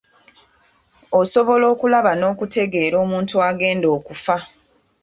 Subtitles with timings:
[1.19, 4.37] Osobola okulaba n'okutegeera omuntu agenda okufa.